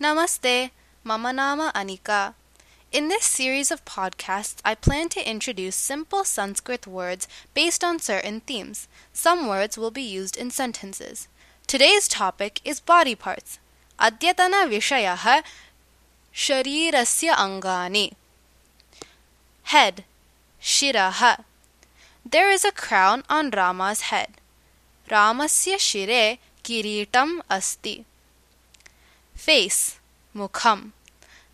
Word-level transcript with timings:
Namaste, 0.00 0.70
Mama 1.02 1.32
Nama 1.32 1.72
Anika. 1.74 2.34
In 2.92 3.08
this 3.08 3.24
series 3.24 3.72
of 3.72 3.84
podcasts, 3.84 4.60
I 4.64 4.76
plan 4.76 5.08
to 5.08 5.28
introduce 5.28 5.74
simple 5.74 6.22
Sanskrit 6.22 6.86
words 6.86 7.26
based 7.52 7.82
on 7.82 7.98
certain 7.98 8.40
themes. 8.42 8.86
Some 9.12 9.48
words 9.48 9.76
will 9.76 9.90
be 9.90 10.02
used 10.02 10.36
in 10.36 10.52
sentences. 10.52 11.26
Today's 11.66 12.06
topic 12.06 12.60
is 12.64 12.78
body 12.78 13.16
parts. 13.16 13.58
Adyatana 13.98 14.70
Vishayaha 14.70 15.42
Sharirasya 16.32 17.32
Angani. 17.32 18.12
Head 19.64 20.04
Shiraha. 20.62 21.42
There 22.24 22.52
is 22.52 22.64
a 22.64 22.70
crown 22.70 23.24
on 23.28 23.50
Rama's 23.50 24.02
head. 24.02 24.28
Ramasya 25.10 25.80
Shire 25.80 26.38
Kiritam 26.62 27.40
Asti. 27.50 28.04
Face 29.38 30.00
Mukham 30.34 30.92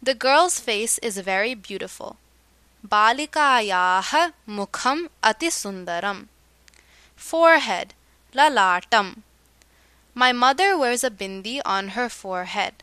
The 0.03 0.15
girl's 0.15 0.59
face 0.59 0.97
is 0.99 1.19
very 1.19 1.55
beautiful. 1.55 2.17
Balikayah 2.83 4.33
mukham 4.49 5.11
ati 5.23 5.49
sundaram. 5.49 6.29
Forehead 7.15 7.93
Lalatam 8.33 9.19
My 10.15 10.33
mother 10.33 10.79
wears 10.79 11.05
a 11.05 11.11
bindi 11.11 11.61
on 11.67 11.89
her 11.89 12.09
forehead. 12.09 12.83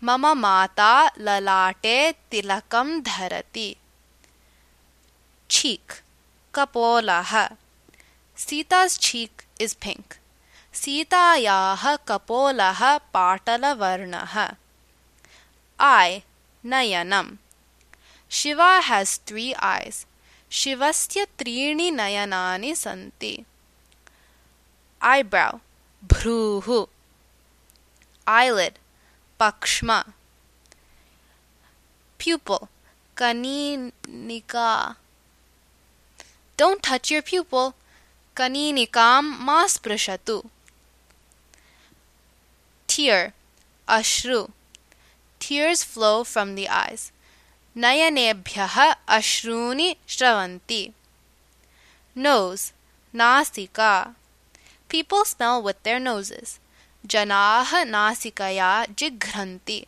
Mama 0.00 0.34
mata 0.34 1.10
lalate 1.18 2.14
tilakam 2.30 3.02
dharati. 3.02 3.76
Cheek 5.46 6.00
Kapolaha 6.54 7.58
Sita's 8.34 8.96
cheek 8.96 9.44
is 9.60 9.74
pink. 9.74 10.18
Sitayaha 10.77 11.97
kapolaha 12.05 12.99
patalavarnaha. 13.13 14.57
Eye 15.79 16.23
Nayanam 16.65 17.37
Shiva 18.27 18.81
has 18.81 19.17
three 19.17 19.53
eyes. 19.61 20.05
Shivasya 20.49 21.25
त्रीणि 21.37 21.91
nayanani 21.91 22.75
santi. 22.75 23.45
Eyebrow 25.01 25.59
Bhruhu 26.07 26.87
Eyelid 28.27 28.79
Pakshma 29.39 30.13
Pupil 32.17 32.69
Kaninika 33.15 34.95
Don't 36.55 36.81
touch 36.81 37.11
your 37.11 37.21
pupil. 37.21 37.75
Kaninikam 38.35 39.37
masprashatu. 39.45 40.45
Tear 42.98 43.32
Ashru 43.88 44.50
Tears 45.38 45.84
flow 45.84 46.24
from 46.24 46.56
the 46.56 46.68
eyes. 46.68 47.12
Nayanebhyaha 47.76 48.96
ashruni 49.08 49.98
shravanti. 50.04 50.94
Nose 52.16 52.72
Nasika 53.14 54.16
People 54.88 55.24
smell 55.24 55.62
with 55.62 55.80
their 55.84 56.00
noses. 56.00 56.58
Janaha 57.06 57.86
nasikaya 57.86 58.88
jighranti. 58.96 59.84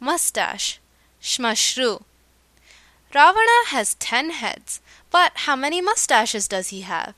Mustache 0.00 0.80
Shmashru 1.20 2.02
Ravana 3.14 3.58
has 3.66 3.92
ten 3.96 4.30
heads, 4.30 4.80
but 5.10 5.32
how 5.44 5.54
many 5.54 5.82
mustaches 5.82 6.48
does 6.48 6.68
he 6.68 6.80
have? 6.80 7.14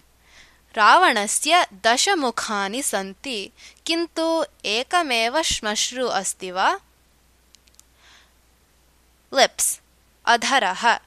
Ravan 0.77 1.27
से 1.27 1.65
दश 1.65 2.09
मुखानि 2.09 2.83
सी 2.83 3.53
कि 3.87 3.95
एक 4.65 5.43
श्मश्रु 5.45 6.07
अस्त 6.07 6.45
lips, 9.35 9.81
अधर। 10.25 10.63
अधरः 10.65 10.99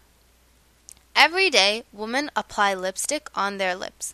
every 1.17 1.49
day 1.49 1.83
women 1.95 2.29
apply 2.35 2.75
lipstick 2.75 3.29
on 3.35 3.57
their 3.57 3.79
lips 3.79 4.13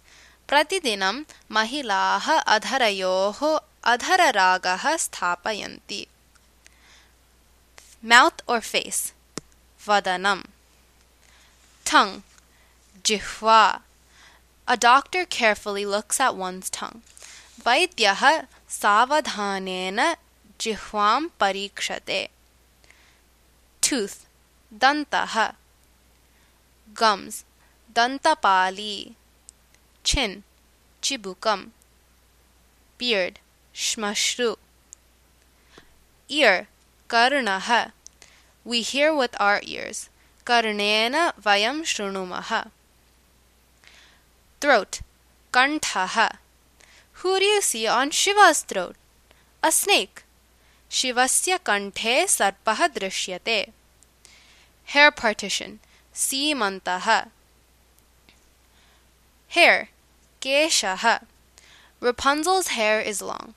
प्रतिदिनं 0.49 1.23
महिलाः 1.51 2.33
अधरयोः 2.33 3.59
अधररागः 3.83 4.97
स्थापयन्ति। 4.97 6.07
मौत् 8.05 8.41
ओर् 8.49 8.61
face 8.61 9.11
वदनं 9.89 10.43
ठङ् 11.85 12.21
जिह्वा। 13.05 13.81
A 14.66 14.76
doctor 14.76 15.24
carefully 15.24 15.84
looks 15.86 16.20
at 16.20 16.36
one's 16.36 16.70
tongue. 16.70 17.02
वैद्यः 17.66 18.22
सावधानेन 18.70 20.00
जिह्वां 20.60 21.28
परीक्षते 21.40 22.20
Tooth 23.80 24.26
दन्तः 24.84 25.34
Gums 26.94 27.44
दन्तपाली 27.96 29.14
Chin 30.04 30.42
chibukam 31.02 31.70
Beard 32.98 33.40
shmashru 33.74 34.56
Ear 36.28 36.68
karnaha 37.08 37.92
We 38.64 38.82
hear 38.82 39.14
with 39.14 39.34
our 39.40 39.60
ears. 39.64 40.10
Karnena 40.44 41.32
vayam 41.40 41.84
shrunumaha. 41.84 42.70
Throat 44.63 45.01
Kanthaha 45.51 46.37
Who 47.15 47.37
do 47.37 47.43
you 47.43 47.61
see 47.61 47.85
on 47.85 48.11
Shiva's 48.11 48.61
throat? 48.61 48.95
A 49.61 49.73
snake. 49.73 50.23
Shivasya 50.89 51.59
kanthe 51.59 52.23
sarpaha 52.33 52.87
drishyate. 52.87 53.73
Hair 54.85 55.11
partition 55.11 55.81
Seemantaha. 56.13 57.27
Hair 59.49 59.89
Keshaha. 60.39 61.23
Rapunzel's 61.99 62.67
hair 62.67 63.01
is 63.01 63.21
long. 63.21 63.55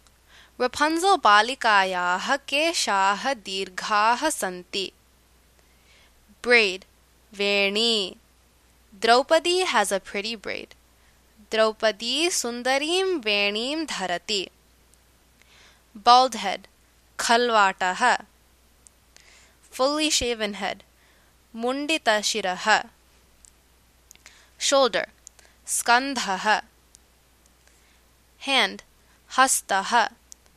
Rapunzel 0.58 1.18
balikayaha 1.18 2.40
keshaha 2.48 3.36
dirghaha 3.36 4.32
santi. 4.32 4.92
Braid 6.42 6.84
Veni. 7.30 8.16
Draupadi 8.98 9.60
has 9.60 9.92
a 9.92 10.00
pretty 10.00 10.34
braid. 10.34 10.74
Draupadi 11.50 12.30
सुंदरीम 12.30 13.18
वेणी 13.18 13.74
धरती। 13.84 14.48
Bald 15.96 16.36
head 16.36 16.66
खलवाटः। 17.18 18.18
Fully 19.72 20.10
shaven 20.10 20.54
head 20.54 20.82
मुंडित 21.54 22.08
शिरः। 22.24 22.66
Shoulder 24.60 25.08
स्कंधः 25.66 26.60
hand 28.40 28.82
हस्तः। 29.30 30.08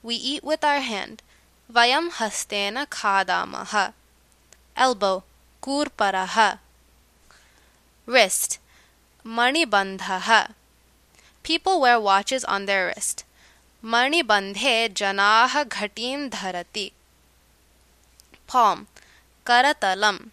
We 0.06 0.16
eat 0.16 0.46
with 0.46 0.66
our 0.66 0.82
hand 0.82 1.22
वयम 1.70 2.10
हस्तेन 2.20 2.84
खादामः। 2.84 3.74
Elbow 4.78 5.24
कूर्परः। 5.62 6.38
रिस्ट 8.10 8.60
मणिबंधः 9.26 10.30
People 11.43 11.81
wear 11.81 12.01
watches 12.01 12.45
on 12.45 12.67
their 12.67 12.87
wrist. 12.87 13.25
Manibandhe 13.83 14.89
janaha 14.95 15.65
ghatim 15.67 16.31
dharati. 16.31 16.93
Palm 18.47 18.87
Karatalam. 19.45 20.31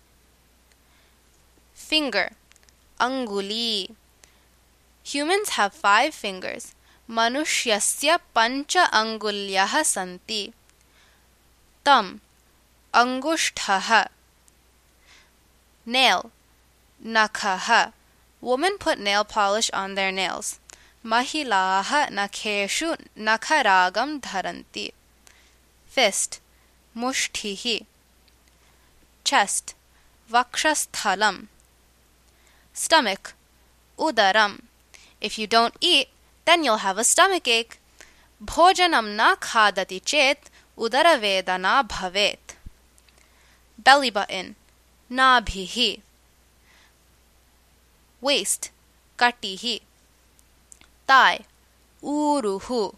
Finger 1.73 2.31
Anguli. 2.99 3.91
Humans 5.03 5.49
have 5.49 5.73
five 5.73 6.13
fingers. 6.13 6.73
मनुष्यस्य 7.17 8.17
पञ्च 8.35 8.73
अङ्गुल्यः 8.99 9.73
सन्ति 9.83 10.41
तम् 11.85 12.11
अङ्गुष्ठः 13.01 13.89
Nail 15.85 16.31
Nakaha 17.03 17.91
Women 18.39 18.77
put 18.77 18.97
nail 18.97 19.23
polish 19.23 19.69
on 19.71 19.95
their 19.95 20.11
nails. 20.11 20.59
महिलाः 21.06 22.08
नखेषु 22.10 22.96
नखरागं 23.18 24.18
धरन्ति। 24.18 24.92
फिस्ट् 25.94 26.42
मुष्ठिः। 26.96 27.84
Chest 29.26 29.76
वक्षस्थलम्। 30.32 31.46
Stomach 32.74 33.28
if 35.22 35.40
you 35.40 35.46
don't 35.46 35.76
eat 35.82 36.08
then 36.46 36.66
you'll 36.66 36.80
have 36.80 36.98
a 36.98 37.02
stomach 37.02 37.48
ache 37.48 37.74
भोजनं 38.42 39.04
न 39.04 39.34
खादति 39.34 39.98
चेत 39.98 40.40
उदरवेदना 40.78 41.82
भवेत्। 41.82 42.52
बेलिब 43.80 44.18
इन् 44.30 44.54
नाभिः। 45.12 45.76
वेस्ट 48.26 48.72
कटिः। 49.20 49.85
Thigh 51.06 51.44
Uruhu 52.02 52.94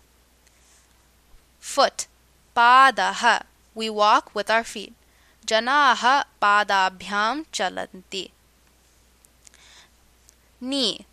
Foot 1.61 2.07
Padaha 2.57 3.45
We 3.75 3.89
walk 3.89 4.35
with 4.35 4.51
our 4.51 4.65
feet. 4.65 4.95
Janaha 5.47 6.25
padabhyam 6.43 7.47
chalanti. 7.53 8.31
Knee. 10.61 11.07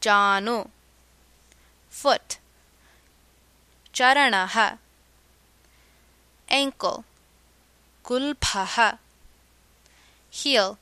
Janu. 0.00 0.68
Foot. 1.90 2.38
Charanaha. 3.92 4.78
Ankle. 6.48 7.04
Kulphaha. 8.04 8.98
Heel. 10.30 10.78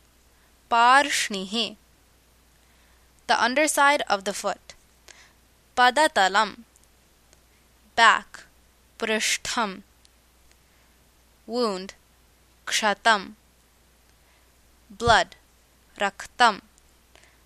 Parshnihi. 0.71 1.77
The 3.27 3.43
underside 3.43 4.03
of 4.09 4.25
the 4.25 4.33
foot. 4.33 4.74
Padatalam. 5.77 6.65
Back. 7.97 8.45
Prishtham. 8.99 9.83
Wound. 11.47 11.95
Kshatam. 12.67 13.35
Blood. 14.89 15.37
Raktam. 15.99 16.61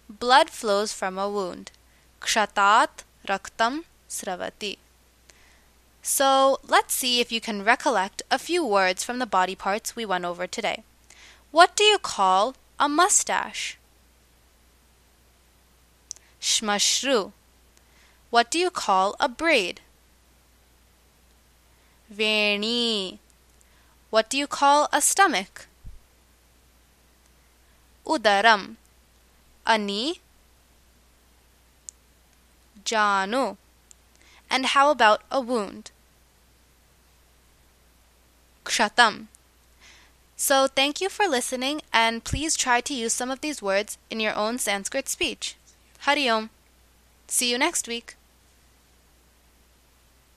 Blood 0.08 0.50
flows 0.50 0.92
from 0.92 1.18
a 1.18 1.28
wound. 1.28 1.70
Kshatat 2.20 3.04
raktam 3.26 3.84
sravati. 4.08 4.76
So 6.02 6.60
let's 6.66 6.94
see 6.94 7.20
if 7.20 7.30
you 7.30 7.40
can 7.40 7.64
recollect 7.64 8.22
a 8.30 8.38
few 8.38 8.64
words 8.64 9.04
from 9.04 9.18
the 9.18 9.26
body 9.26 9.54
parts 9.54 9.94
we 9.94 10.06
went 10.06 10.24
over 10.24 10.46
today. 10.46 10.82
What 11.50 11.76
do 11.76 11.84
you 11.84 11.98
call 11.98 12.54
a 12.78 12.88
mustache? 12.88 13.78
Shmashru. 16.40 17.32
What 18.30 18.50
do 18.50 18.58
you 18.58 18.70
call 18.70 19.16
a 19.18 19.28
braid? 19.28 19.80
Veni. 22.10 23.18
What 24.10 24.28
do 24.28 24.36
you 24.36 24.46
call 24.46 24.88
a 24.92 25.00
stomach? 25.00 25.66
Udaram. 28.06 28.76
A 29.66 29.78
knee? 29.78 30.20
Janu. 32.84 33.56
And 34.50 34.66
how 34.66 34.90
about 34.90 35.22
a 35.30 35.40
wound? 35.40 35.90
Kshatam. 38.64 39.26
So 40.36 40.66
thank 40.68 41.00
you 41.00 41.08
for 41.08 41.26
listening 41.26 41.82
and 41.92 42.24
please 42.24 42.56
try 42.56 42.80
to 42.82 42.94
use 42.94 43.12
some 43.12 43.30
of 43.30 43.40
these 43.40 43.60
words 43.60 43.98
in 44.10 44.20
your 44.20 44.34
own 44.34 44.58
Sanskrit 44.58 45.08
speech. 45.08 45.56
Hari 46.00 46.28
Om. 46.28 46.50
See 47.26 47.50
you 47.50 47.58
next 47.58 47.88
week. 47.88 48.17